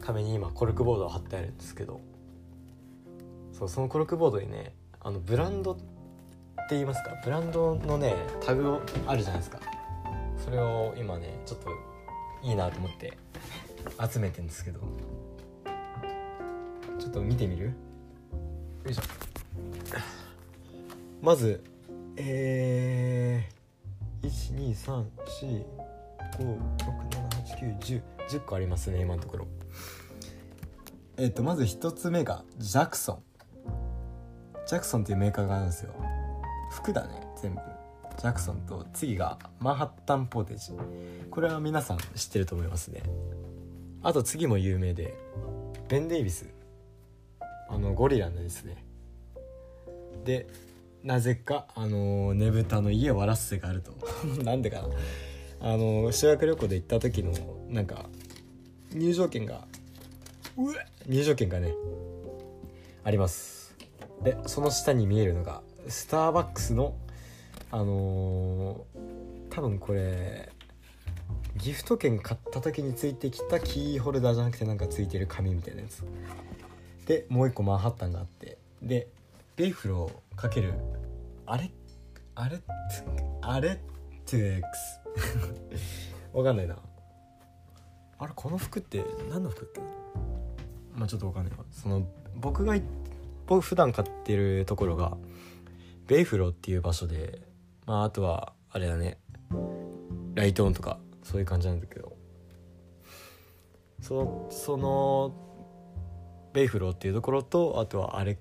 [0.05, 2.01] 壁に今コルクボードを貼ってあるんですけど
[3.53, 5.83] そうそのコルクボードにねあのブランドって
[6.71, 7.11] 言いますか？
[7.25, 9.61] ブランドのねタグあるじゃないですか。
[10.43, 11.69] それを今ねちょっと
[12.43, 13.17] いいなと思って
[14.13, 14.81] 集めてんですけど。
[16.99, 17.67] ちょっと見てみる？
[17.67, 17.73] よ
[18.91, 19.03] いしょ。
[21.21, 21.63] まず
[22.17, 24.75] えー、
[26.39, 29.47] 1234567891010個ありますね今のところ。
[31.17, 33.23] えっ、とまず1つ目がジャクソン。
[34.67, 35.95] ジャクソンっていうメーカーがあるんですよ。
[36.71, 37.61] 服だね全部。
[38.19, 40.73] ジャクソンと次がマンハッタンポーテージ。
[41.31, 43.03] これは皆さん知ってると思いますね。
[44.03, 45.15] あと次も有名で
[45.89, 46.49] ベン・デイビス。
[47.69, 48.85] あのゴリラのですね。
[50.25, 50.49] で
[51.05, 53.93] なぜかあのねぶたの家を割らすせがあると。
[54.43, 54.89] なんでかな。
[55.61, 57.33] あの修学旅行で行った時の
[57.69, 58.07] なんか
[58.93, 59.67] 入場券が
[60.57, 61.75] うえ入場券がね
[63.03, 63.77] あります。
[64.23, 66.97] でその下に見えるのがスターバックスの
[67.71, 70.51] あのー、多分これ
[71.57, 76.05] ギフト券買った時についてきたキーホルダーじゃなくてなんかついてる紙みたいなやつ。
[77.07, 79.09] でもう一個マンハッタンがあってで
[79.57, 80.73] ベイフローかける
[81.47, 81.71] あれ
[82.35, 82.59] あれ
[83.43, 83.81] あれ
[84.25, 85.01] トゥエックス。
[86.33, 86.79] わかんないな。
[88.19, 89.81] あれこの服って何の服っけ
[90.95, 91.53] まあちょっとわかんない。
[91.53, 92.77] わその僕が
[93.47, 95.17] 僕普段買ってるところが
[96.07, 97.41] ベイフローっていう場所で
[97.87, 99.19] まああとはあれだね。
[100.35, 102.17] ライトオンとかそういう感じなんだけど。
[104.01, 105.33] そのその
[106.53, 108.39] ベイフローっていうところとあとはあれ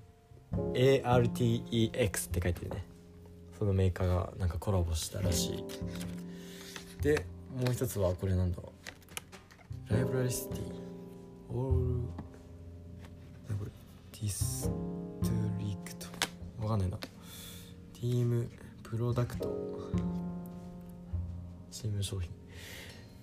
[0.52, 2.84] ARTEX って書いてるね。
[3.58, 7.02] そのメーカーがなんかコラボしたらしい。
[7.02, 7.24] で
[7.56, 8.58] もう一つはこれなんだ
[9.88, 10.60] ライブラリシティ。
[11.50, 12.23] オール
[13.48, 13.70] これ
[14.12, 14.68] ディス
[15.22, 15.28] ト
[15.58, 16.06] リクト。
[16.62, 16.96] わかんないな。
[16.96, 18.48] ティーム
[18.82, 19.48] プロダクト。
[21.70, 22.30] チーム商品。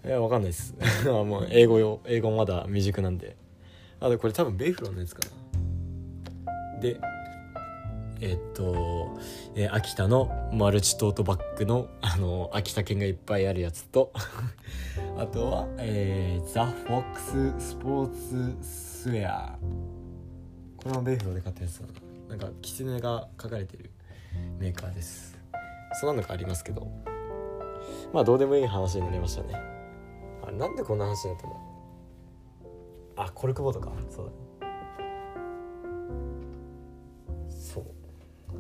[0.05, 0.75] いやわかんないです。
[1.05, 3.35] もう英語よ英語まだ未熟なんで。
[3.99, 5.21] あでこれ多分ベイフローのやつか
[6.75, 6.79] な。
[6.79, 6.99] で
[8.21, 9.17] えっと、
[9.55, 14.11] えー、秋田のマルチトートバッグの、あの秋田犬がいっぱいあるやつと。
[15.17, 17.19] あとは、えー、ザ・フォック
[17.59, 19.57] ス・スポーツ・スウェア。
[20.83, 21.93] これもベイフローで買ったやつだな。
[22.29, 23.91] なんかキツネが書かれてる
[24.59, 25.37] メーカーです。
[25.99, 26.87] そんなのがありますけど。
[28.13, 29.53] まあどうでもいい話になりましたね。
[30.43, 31.59] あれなんでこんな話になったの
[33.17, 33.91] あコルクボードか。
[34.09, 34.31] そうだ。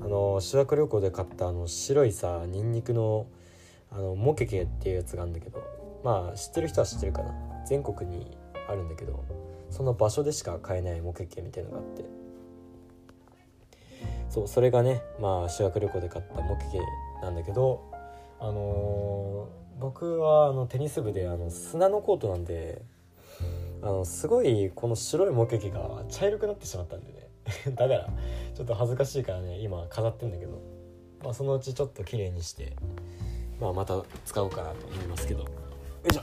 [0.03, 3.27] あの修学旅行で買ったあの白いさニンニクの
[3.91, 5.61] あのモケケっていうやつがあるんだけど。
[6.03, 7.33] まあ知ってる人は知ってるかな。
[7.65, 9.23] 全国にあるんだけど。
[9.71, 12.05] その場所でしか買えないモケケみたいのがあって。
[14.29, 16.79] そうそれがねまあ修学旅行で買ったモケケ
[17.21, 17.91] なんだけど
[18.39, 22.81] あのー、僕はあのテニス部であの砂のコートなんで
[23.81, 27.27] あのすごいこの白いモケケが茶色くなってしまったんでね。
[27.75, 28.07] だから
[28.55, 30.61] ちょっと恥ずかしいからね今飾ってんだけど、
[31.23, 32.75] まあ、そのうちちょっと綺麗にして、
[33.59, 35.41] まあ、また使おうかなと思いますけど。
[35.41, 35.47] よ
[36.09, 36.21] いしょ。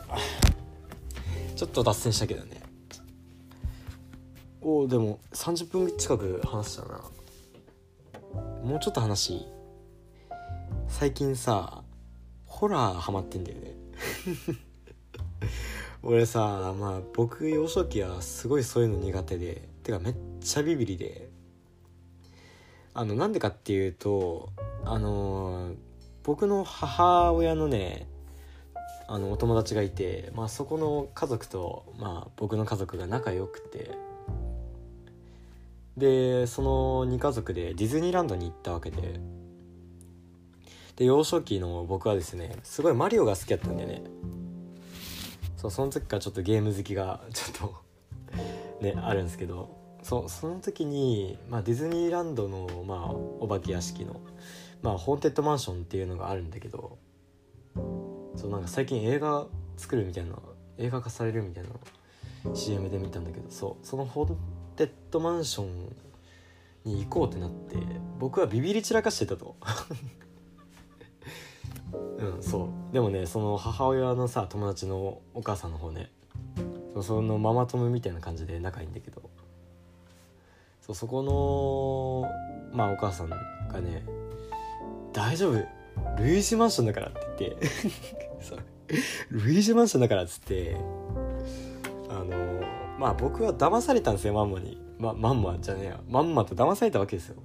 [1.54, 2.67] ちょっと脱線したけどね。
[4.60, 7.00] おおでも30分近く話したな。
[8.62, 9.46] もうちょっと話
[10.88, 11.82] 最近さ
[12.44, 13.74] ホラーハマってんだよね。
[16.02, 21.30] 俺さまあ僕幼少期はすごいそういうの苦手でてかめっちゃビビりで。
[22.94, 24.48] あのなんでかっていうと
[24.84, 25.70] あの
[26.24, 28.08] 僕の母親のね
[29.06, 34.07] あのお友達がいて、まあ、そこの家族と、まあ、僕の家族が仲良くて。
[35.98, 39.20] でその2家族でディズニーランドに行ったわけで。
[40.96, 44.02] で幼少期の僕はですねすごいマリオが好きだったんだよね。
[45.56, 47.70] そうその時からちょっとゲーム好きがちょっ
[48.80, 49.76] とねあるんですけど。
[50.02, 54.20] そその時に、まあ、ディズニーランドの、まあ、お化け屋敷の、
[54.80, 56.98] まあ、ホーンテッドマンションっていうのがあるんだけど。
[58.36, 60.36] そうなんか最近映画作るみたいな
[60.78, 63.50] 映画化されるみたいな CM で見たんだけど。
[63.50, 64.36] そうそのホーン
[64.78, 65.92] テッドマンション
[66.84, 67.74] に行こうってなって
[68.20, 69.56] 僕はビビり散らかしてたと。
[72.18, 72.92] うんそう。
[72.92, 76.12] でもねその母親のさ友達のお母さんの方ね
[77.02, 79.20] そのママ友みたいな感じで仲いいんだけど
[80.80, 83.36] そうそこのまあお母さんが
[83.80, 84.04] ね
[85.12, 85.54] 「大丈夫。
[86.18, 87.66] ルイージマンションだから」って言って
[89.30, 90.76] ルイージマンションだからっつって
[92.08, 94.80] あのまあ僕は騙されたんですよマンマに。
[94.98, 96.00] ままんまじゃねえや。
[96.08, 97.36] まんまと騙されたわけですよ。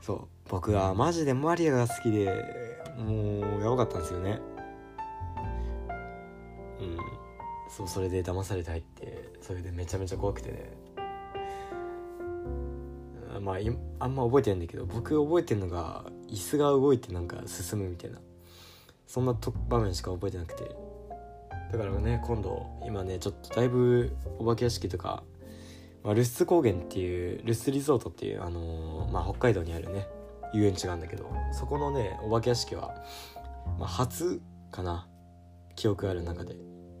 [0.00, 0.28] そう。
[0.48, 2.32] 僕はマジでマリアが好きで
[2.96, 4.40] もうやばかったんですよね。
[6.80, 6.96] うん。
[7.68, 10.72] そうそれで騙されて入ってそれでめちゃめちゃ怖くてね。
[13.40, 13.56] まあ
[13.98, 18.18] あんま覚えてないんだけど僕覚えてるのが椅子が動いてなんか進むみたいな。
[19.08, 19.36] そんな
[19.68, 20.87] 場面しか覚えてなくて。
[21.72, 25.22] だからね今度今ねちょっとだいぶお化け屋敷とか、
[26.02, 30.06] まあ、ルス高原っていうルスリゾートっていう、あのー、まあ、北海道にあるね
[30.54, 32.94] 遊園地があるんだけどそこのねお化け屋敷は、
[33.78, 35.06] まあ、初かな
[35.76, 36.56] 記憶ある中で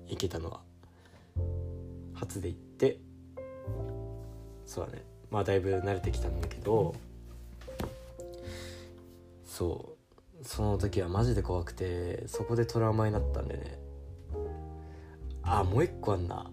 [0.06, 0.60] 行けたのは。
[2.18, 2.98] 初で行って
[4.66, 6.94] そうだねまあだいぶ慣れてきたんだけど
[9.44, 9.96] そ
[10.42, 13.78] うその時はマジで怖くてそこでトラウマになったんでね
[15.50, 16.50] あもう一個あんな。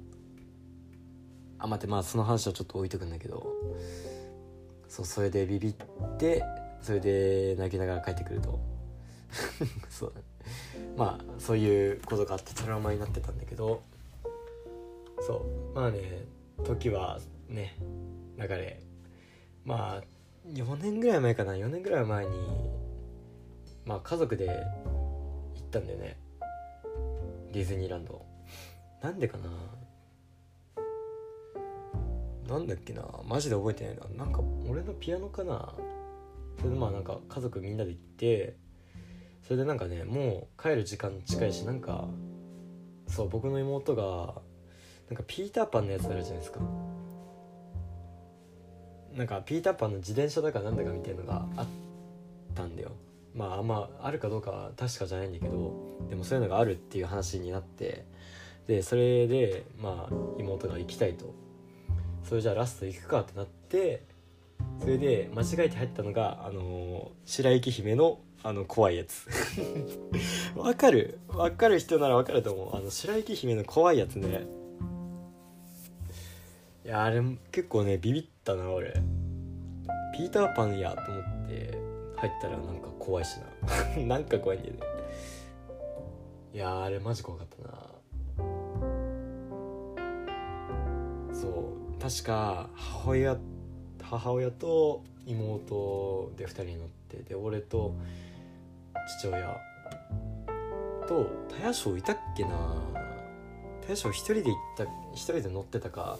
[1.59, 3.53] あ待ってまあその話はちょっと置いとくんだけど。
[4.87, 5.73] そうそれでビビっ
[6.17, 6.43] て
[6.81, 8.59] それで泣きながら帰ってくると。
[9.89, 10.13] そう
[10.95, 13.81] まあそういうことがあってトラウマになってたんだけど。
[15.19, 16.23] そうまあね
[16.63, 17.75] 時はね
[18.37, 18.79] 流れ。
[19.65, 20.03] まあ
[20.47, 21.53] 4年ぐらい前かな。
[21.53, 22.31] 4年ぐらい前に
[23.85, 26.17] まあ家族で行ったんだよね。
[27.51, 28.24] ディズニーランド。
[29.01, 29.49] なんでかな？
[32.47, 33.03] なんだっけな？
[33.27, 34.25] マジで覚えてないな。
[34.25, 35.73] なんか俺のピアノかな？
[36.57, 38.55] それでまあなんか家族みんなで行って
[39.43, 42.07] それでなんかねもう帰る時間近いしなんか
[43.07, 44.41] そう僕の妹が
[45.09, 46.61] なんかピーターパンのやつあるじゃないですか。
[49.13, 51.65] なんかピーターパンの自転車だかなんだかみたいのがあっ
[52.53, 52.91] たんだよ。
[53.33, 55.73] まああんまあるかどうかは確かじゃないんだけど
[56.09, 58.05] でもそういうのがあるっていう話になって
[58.67, 61.33] でそれでまあ妹が行きたいと。
[62.23, 64.03] それじゃあラスト行くかってなって
[64.79, 69.27] それで間違えて入ったのがあの、白雪姫のあの怖いやつ。
[70.57, 71.19] わかる？
[71.27, 72.75] わかる人ならわかると思う。
[72.75, 74.45] あの白雪姫の怖いやつね。
[76.83, 78.93] いやあれ結構ねビビったな俺。
[80.15, 81.77] ピーターパンやと思って
[82.17, 83.37] 入ったらなんか怖いし
[83.97, 84.01] な。
[84.05, 84.79] なんか怖いんだよね。
[86.53, 87.73] いやあれマジ怖かったな。
[91.45, 91.51] そ
[91.99, 93.37] う確か母親
[94.01, 97.95] 母親と妹で2人乗ってで俺と
[99.19, 99.57] 父親
[101.07, 102.49] と田谷翔いたっけな？
[103.81, 106.17] 田谷翔一人で行った一人で乗ってたか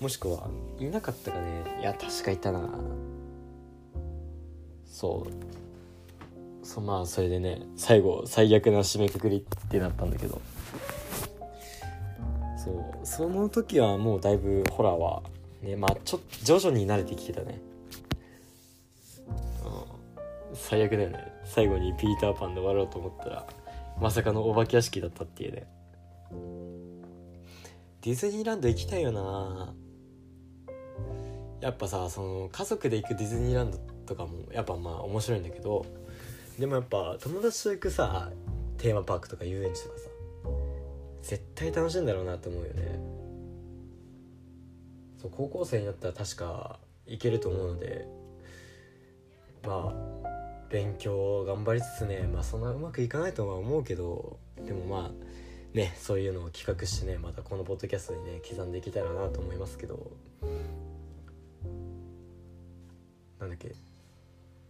[0.00, 1.64] もしくはいなかったかね？
[1.80, 2.68] いや確かいたな。
[4.86, 6.66] そう。
[6.66, 10.40] そうまあそれでね最後最悪な締めくくりってなったんだけど。
[13.04, 15.22] その時はもうだいぶホラーは
[15.62, 17.60] ねまあちょっと徐々に慣れてきてたね。
[19.64, 21.32] うん最悪だよね。
[21.44, 23.46] 最後にピーターパンで終わろうと思ったら
[24.00, 25.66] まさかのお化け屋敷だったっていうね。
[28.02, 29.74] ディズニーランド行きたいよな。
[31.60, 35.84] やっぱさその家族で行くディズニーランドとかもやっぱまあ面白いんだけど
[36.58, 38.30] でもやっぱ友達と行くさ
[38.78, 40.09] テーマパークとか遊園地とかさ
[41.22, 42.98] 絶対楽しいんだろうなと思うよね。
[45.20, 48.06] そう高校生になったら確か行けると思うので
[49.62, 49.94] まあ
[50.70, 60.10] 勉強を頑張りつつねまあそんなうまくいかないとは思うけどでもまあねそういうのを企画してねまたこのポッドキャストにね刻んでいけたらなと思いますけど。
[63.38, 63.74] なんだっけ。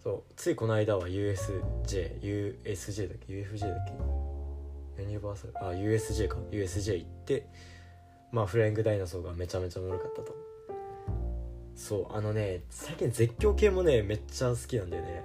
[0.03, 4.20] そうついこの間は USJUSJ だっけ？UFJ だっけ？
[5.01, 6.37] ユニバーサルあ USJ か。
[6.51, 7.47] USJ 行って
[8.33, 10.35] まあフライングダイナソーがめちゃめちゃおもろかったと。
[11.75, 15.25] そうあのね最近絶叫系もねめっちゃ好きなんだよね。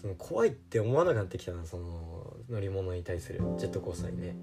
[0.00, 4.36] その怖いって思わなくなってきたなその乗り物に対するジェットコースターにね。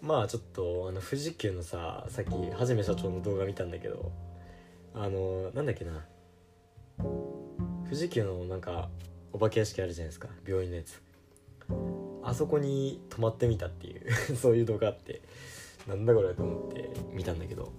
[0.00, 4.12] まあちょっとあの富士急のささっきはじめ社長の動画見たんだけど
[4.94, 6.04] あのなんだっけな。
[7.84, 8.88] 富士急のなんか
[9.32, 10.28] お化け屋敷あるじゃないですか。
[10.46, 11.02] 病院のやつ。
[12.22, 15.20] あそこに泊まってみたっていう そういう動画あって
[15.86, 17.70] なんだこれと思って見たんだけど。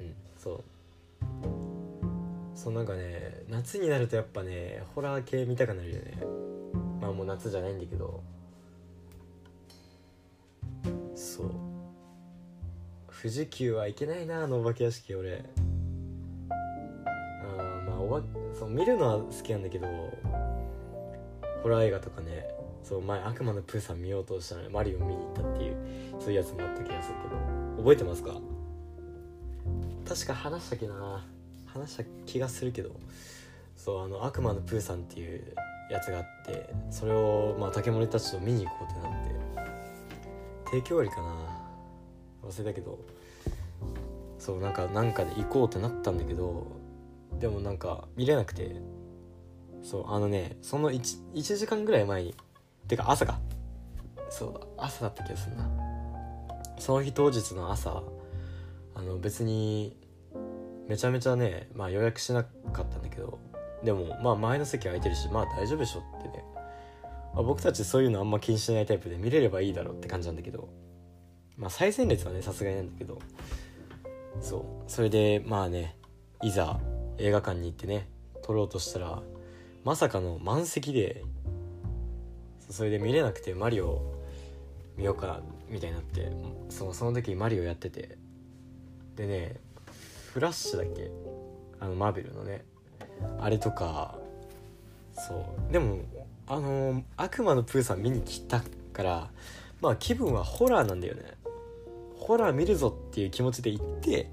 [0.00, 0.64] うんそう。
[2.54, 6.18] そうなんかね夏になるとやっぱねホラー系見たくなるよね。
[7.00, 8.20] まあもう夏じゃないんだけど。
[11.14, 11.50] そう。
[13.20, 15.44] 富士急はいけないなあのお化け屋敷俺。
[16.50, 18.22] あまあおば
[18.58, 19.86] そう見るのは好きなんだけど
[21.62, 22.48] ホラー映画とかね
[22.84, 25.76] そう前悪魔のプーさん見ようとしたらマリオ見に行ったっていう
[26.20, 27.36] そういうやつもあった気がするけど。
[27.78, 28.34] 覚えてますか？
[30.08, 31.24] 確か話したっけな
[31.66, 32.90] 話した気がするけど。
[33.76, 35.54] そうあの悪魔のプーさんっていう
[35.90, 39.38] やつがあってそれをまあ竹森たちと見に行こうってなって。
[40.70, 41.36] 提供割かな？
[42.42, 42.98] 忘れたけど。
[44.38, 46.66] そうなんかなんかで行こうってなったんだけど
[47.38, 48.76] でもなんか見れなくて
[49.82, 52.34] そうあのねその 1, 1時間ぐらい前に
[52.86, 53.38] てか朝か。
[54.30, 55.70] そうだ朝だった気がするな。
[56.78, 58.02] その日当日の朝
[58.94, 59.96] あの別に
[60.86, 63.38] めちゃめちゃね、まあ、予約しなかったんだけど
[63.82, 66.44] でもまあ前の席空いてるしまあ大丈夫でしょってね、
[67.34, 70.68] まあ、僕たちそういうのあんま気にしないタイプで見れればいいだろうって感じなんだけど。
[71.58, 73.18] まあ最前列はねさすがになんだけど。
[74.40, 75.96] そうそれでまあね
[76.42, 76.78] いざ
[77.18, 78.08] 映画館に行ってね
[78.42, 79.20] 撮ろうとしたら
[79.84, 81.24] まさかの満席で
[82.70, 84.02] それで見れなくてマリオ
[84.96, 86.30] 見ようかみたいになって
[86.68, 88.18] そその時マリオやってて。
[89.16, 89.56] でね
[90.32, 91.10] フラッシュだっけ？
[91.80, 92.64] あのマーベルのね。
[93.40, 94.16] あれとか
[95.14, 95.72] そう。
[95.72, 95.98] でも
[96.46, 98.62] あの悪魔のプーさん見に来た
[98.92, 99.30] から
[99.80, 101.22] まあ気分はホラーなんだよね。
[102.16, 104.30] ホラー見るぞっていう気持ちで行って、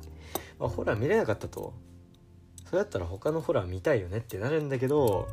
[0.59, 1.73] まあ、ホラー見れなかったと。
[2.66, 5.28] それだったら他のホラー見たいよねってなるんだけど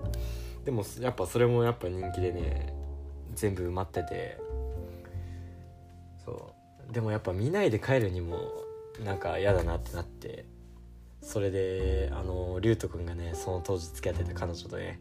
[0.65, 2.75] でもやっぱそれもやっぱ人気でね
[3.35, 4.39] 全部埋まってて。
[6.25, 6.55] そ
[6.89, 6.93] う。
[6.93, 8.39] でもやっぱ見ないで帰るにも
[9.05, 10.45] なんか嫌だなってなって。
[11.21, 15.01] それであの竜斗くんがねその当時付き合ってた彼女とね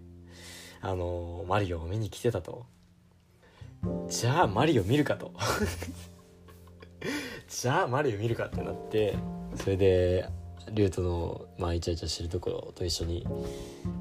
[0.80, 2.66] あのマリオを見に来てたと。
[4.08, 5.34] じゃあマリオ見るかと。
[7.50, 9.16] じゃあマリオ見るかってなって。
[9.56, 10.30] それで
[10.72, 13.26] 竜斗のまあイチャイチャしてるところと一緒に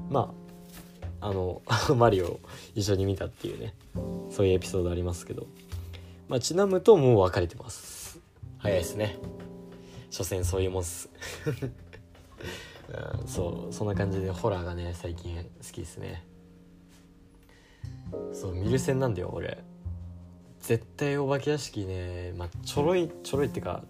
[0.09, 0.33] ま
[1.19, 1.61] ああの
[1.95, 2.39] マリオを
[2.75, 3.75] 一緒に見たっていうね
[4.29, 5.47] そういうエピソードありますけど
[6.27, 8.19] まあちなむともう別れてます。
[8.57, 9.17] 早いですね。
[10.09, 11.09] 所詮そういうもんっす。
[13.21, 16.23] うん、そうそんな感じでホラーがね最近好きですね。
[18.33, 19.63] そう見る線なんだよ俺。
[20.59, 23.83] 絶対お化け屋敷ねまあちょろいちょろいってか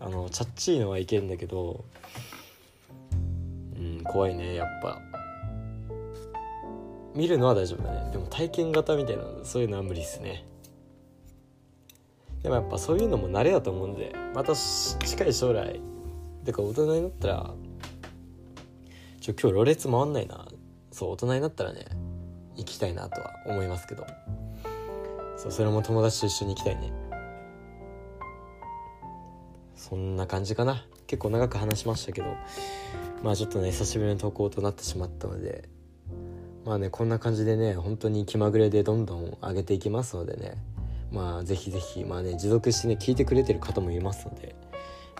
[0.00, 1.84] あのチャッチーのはいけるんだけど
[3.76, 5.00] うん怖いねやっぱ。
[7.14, 8.10] 見るのは大丈夫だね。
[8.10, 10.44] でも体験型みたいなそういうのは無理っすね。
[12.42, 15.80] でもやっぱそういうのも慣れだと思うんでまた近い将来
[16.44, 17.54] てか大人になったら
[19.20, 20.46] ちょ今日ろれつ回んないな。
[20.90, 21.86] そう大人になったらね
[22.56, 24.04] 行きたいなとは思いますけど。
[25.36, 26.92] そうそれも友達と一緒に行きたいね。
[29.76, 30.86] そんな感じかな。
[31.06, 32.36] 結構長く話しましたけど。
[33.22, 35.68] まあちょっとね久しぶりの投稿となってしまったので。
[36.64, 40.54] まあねこんな感じでね本当に気まぐれでどんどん上げていきますのでね。
[41.10, 44.54] まあぜひぜひまあね持続してね聞いてくれてる方もいますので。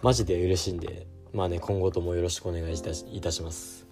[0.02, 3.86] マジで嬉しいんでまあね今後ともよろしくお願いいたしいたします。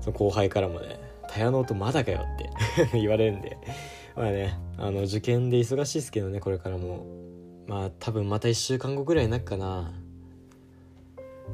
[0.00, 2.50] その後輩からもね「タヤノとまだかよ」って
[2.98, 3.58] 言われるんで。
[4.16, 7.06] まあねあの受験で忙しいですけどねこれからも。
[7.72, 9.90] まあ多分また1週間後ぐらいになっかな。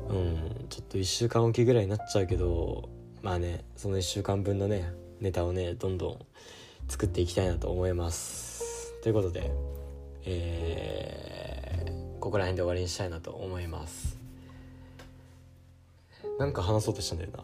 [0.09, 2.89] うんちょっと1週間おきぐらいになっちゃうけど
[3.23, 6.19] まあねその1週間分のねネタをねどんどん
[6.89, 9.01] 作っていきたいなと思います。
[9.01, 9.53] ということで
[10.25, 14.19] えー、ここら辺で終わりにしたいなと思います。
[16.41, 17.43] なんか話そうとしたんだよな。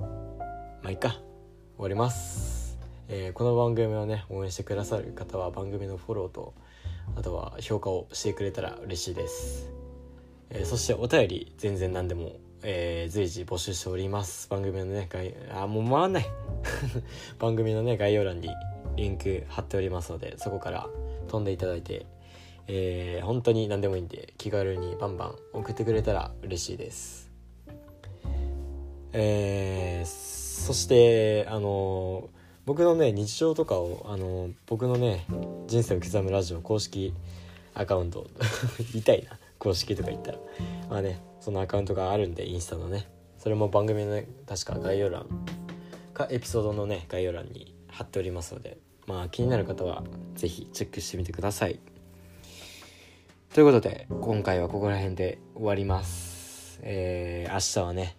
[0.00, 1.10] まあいいか。
[1.10, 1.20] 終
[1.84, 2.76] わります、
[3.06, 6.52] えー、この番組をね応援してくださる方は番組のフォローと
[7.16, 9.70] あとは評価をしてくれたら嬉しいです、
[10.50, 14.48] えー、そしてお便り全然何でも、えー、随時募集しております。
[14.48, 16.26] 番組のね概あもう回んない。
[17.38, 18.50] 番組のね概要欄に
[18.96, 20.88] リンク貼っておりますのでそこから
[21.28, 22.06] 飛んでいただいて、
[22.66, 27.30] えー、本当に何でもいいんで気軽にバンバン送ってくれたら嬉しいです。
[29.12, 32.28] えー、そしてあの
[32.68, 35.24] 僕のね日常とかをあの僕のね
[35.68, 37.14] 人生を刻むラジオ公式
[37.72, 38.26] アカウント。
[38.92, 39.38] 言いたいな。
[39.58, 40.38] 公式とか言ったら。
[40.90, 43.08] まあねそのアカウントがあるんでインスタのね。
[43.38, 45.24] それも番組の、ね、確か概要欄。
[46.12, 48.76] かエピソードのね概要欄に貼っておりますので。
[49.06, 50.04] まあ気になる方は
[50.34, 51.80] 是非チェックしてみてください。
[53.54, 56.80] ということで今回はここら辺で終わります。
[56.82, 58.18] えー、明日はね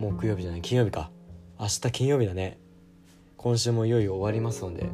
[0.00, 1.12] 木曜日じゃない金曜日か。
[1.60, 2.58] 明日金曜日だね。
[3.38, 4.90] 今週もいよいよ終わりますので、ま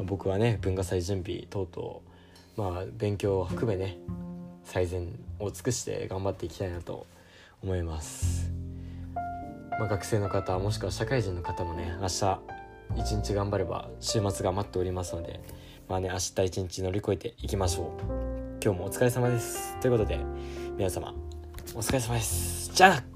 [0.00, 3.98] あ、僕はね文化祭準備等々まあ勉強を含めね
[4.64, 7.06] 最善を尽くして頑張っていきたいなと
[7.62, 8.52] 思います、
[9.78, 12.40] まあ、学生の方もしくは社会人の方もね明日
[12.96, 15.40] 一日頑張れば週末が待っておりますので
[15.88, 18.26] まあね明日一日乗り越えていきましょう。
[18.62, 19.78] 今日もお疲れ様です。
[19.80, 20.18] ということで
[20.76, 21.14] 皆様
[21.74, 22.72] お疲れ様です。
[22.74, 23.15] じゃあ